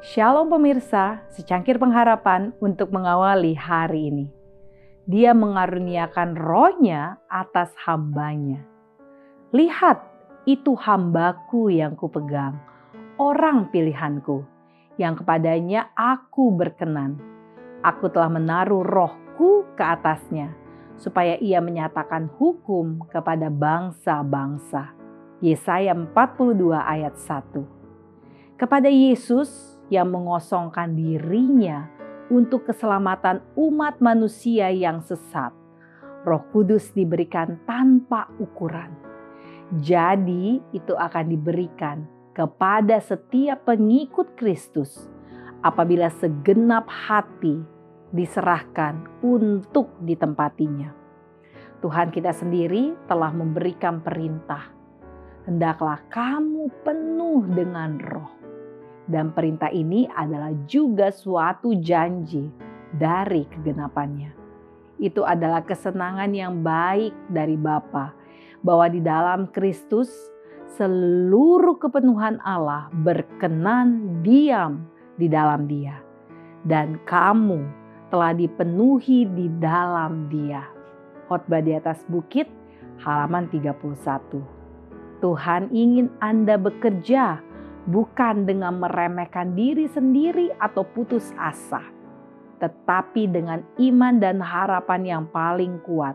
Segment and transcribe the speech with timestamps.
[0.00, 4.32] Shalom pemirsa, secangkir pengharapan untuk mengawali hari ini.
[5.04, 8.64] Dia mengaruniakan rohnya atas hambanya.
[9.52, 10.00] Lihat,
[10.48, 12.56] itu hambaku yang kupegang,
[13.20, 14.40] orang pilihanku,
[14.96, 17.20] yang kepadanya aku berkenan.
[17.84, 20.56] Aku telah menaruh rohku ke atasnya,
[20.96, 24.96] supaya ia menyatakan hukum kepada bangsa-bangsa.
[25.44, 28.56] Yesaya 42 ayat 1.
[28.56, 31.90] Kepada Yesus yang mengosongkan dirinya
[32.30, 35.50] untuk keselamatan umat manusia yang sesat.
[36.22, 38.94] Roh Kudus diberikan tanpa ukuran.
[39.82, 45.10] Jadi, itu akan diberikan kepada setiap pengikut Kristus
[45.66, 47.58] apabila segenap hati
[48.14, 50.94] diserahkan untuk ditempatinya.
[51.80, 54.70] Tuhan kita sendiri telah memberikan perintah.
[55.48, 58.40] Hendaklah kamu penuh dengan roh
[59.10, 62.46] dan perintah ini adalah juga suatu janji
[62.94, 64.30] dari kegenapannya.
[65.02, 68.14] Itu adalah kesenangan yang baik dari Bapa
[68.62, 70.08] bahwa di dalam Kristus
[70.78, 74.86] seluruh kepenuhan Allah berkenan diam
[75.18, 75.98] di dalam Dia
[76.62, 77.66] dan kamu
[78.12, 80.62] telah dipenuhi di dalam Dia.
[81.26, 82.46] Khotbah di atas bukit
[83.00, 83.90] halaman 31.
[85.20, 87.38] Tuhan ingin Anda bekerja
[87.90, 91.82] bukan dengan meremehkan diri sendiri atau putus asa,
[92.62, 96.14] tetapi dengan iman dan harapan yang paling kuat,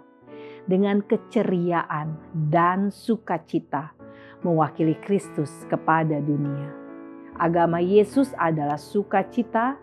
[0.66, 3.94] dengan keceriaan dan sukacita
[4.42, 6.72] mewakili Kristus kepada dunia.
[7.36, 9.76] Agama Yesus adalah sukacita,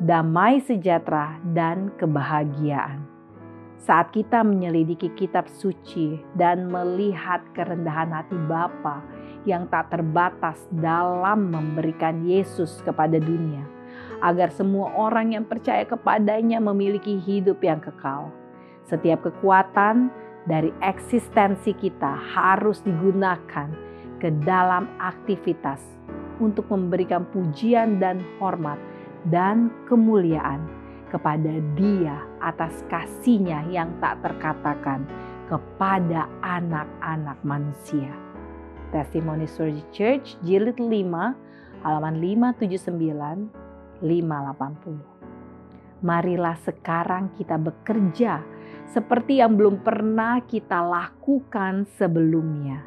[0.00, 3.04] damai sejahtera, dan kebahagiaan.
[3.84, 9.04] Saat kita menyelidiki kitab suci dan melihat kerendahan hati Bapa
[9.44, 13.64] yang tak terbatas dalam memberikan Yesus kepada dunia,
[14.24, 18.32] agar semua orang yang percaya kepadanya memiliki hidup yang kekal.
[18.84, 20.12] Setiap kekuatan
[20.44, 23.68] dari eksistensi kita harus digunakan
[24.20, 25.80] ke dalam aktivitas
[26.40, 28.80] untuk memberikan pujian dan hormat
[29.28, 30.60] dan kemuliaan
[31.08, 35.06] kepada Dia atas kasihnya yang tak terkatakan
[35.46, 38.10] kepada anak-anak manusia.
[38.94, 40.86] Testimoni Surgery Church jilid 5
[41.82, 43.50] halaman 579
[43.98, 46.06] 580.
[46.06, 48.46] Marilah sekarang kita bekerja
[48.86, 52.86] seperti yang belum pernah kita lakukan sebelumnya.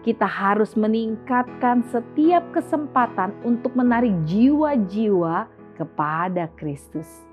[0.00, 7.28] Kita harus meningkatkan setiap kesempatan untuk menarik jiwa-jiwa kepada Kristus.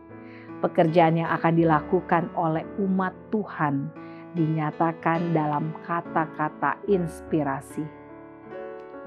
[0.60, 3.88] Pekerjaan yang akan dilakukan oleh umat Tuhan
[4.36, 7.99] dinyatakan dalam kata-kata inspirasi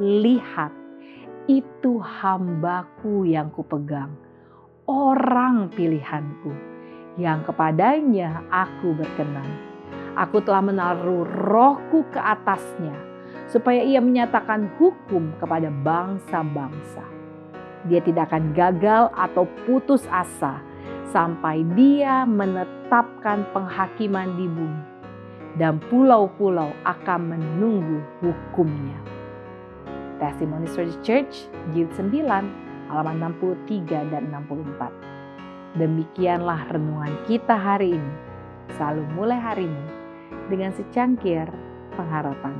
[0.00, 0.72] lihat
[1.50, 4.14] itu hambaku yang kupegang,
[4.86, 6.54] orang pilihanku
[7.20, 9.48] yang kepadanya aku berkenan.
[10.12, 12.92] Aku telah menaruh rohku ke atasnya
[13.48, 17.04] supaya ia menyatakan hukum kepada bangsa-bangsa.
[17.88, 20.60] Dia tidak akan gagal atau putus asa
[21.10, 24.84] sampai dia menetapkan penghakiman di bumi
[25.60, 28.96] dan pulau-pulau akan menunggu hukumnya.
[30.22, 32.22] Testimony Story Church, Jilid 9,
[32.94, 35.82] halaman 63 dan 64.
[35.82, 38.14] Demikianlah renungan kita hari ini.
[38.78, 39.82] Selalu mulai harimu
[40.46, 41.50] dengan secangkir
[41.98, 42.54] pengharapan.